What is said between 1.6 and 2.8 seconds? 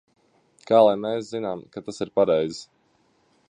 ka tas ir pareizi?